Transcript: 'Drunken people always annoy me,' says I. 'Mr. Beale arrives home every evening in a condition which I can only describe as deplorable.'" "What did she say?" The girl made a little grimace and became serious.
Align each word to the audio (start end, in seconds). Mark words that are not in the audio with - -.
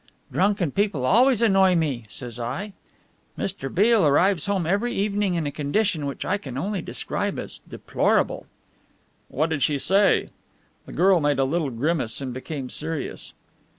'Drunken 0.31 0.71
people 0.71 1.05
always 1.05 1.43
annoy 1.43 1.75
me,' 1.75 2.05
says 2.09 2.39
I. 2.39 2.73
'Mr. 3.37 3.71
Beale 3.71 4.03
arrives 4.07 4.47
home 4.47 4.65
every 4.65 4.95
evening 4.95 5.35
in 5.35 5.45
a 5.45 5.51
condition 5.51 6.07
which 6.07 6.25
I 6.25 6.39
can 6.39 6.57
only 6.57 6.81
describe 6.81 7.37
as 7.37 7.59
deplorable.'" 7.69 8.47
"What 9.27 9.51
did 9.51 9.61
she 9.61 9.77
say?" 9.77 10.29
The 10.87 10.93
girl 10.93 11.19
made 11.19 11.37
a 11.37 11.45
little 11.45 11.69
grimace 11.69 12.19
and 12.19 12.33
became 12.33 12.71
serious. 12.71 13.35